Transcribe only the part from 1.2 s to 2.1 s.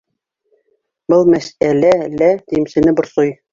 мәсьәлә